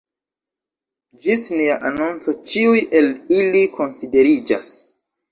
[1.25, 3.09] Ĝis nia anonco ĉiuj el
[3.41, 4.71] ili konsideriĝas.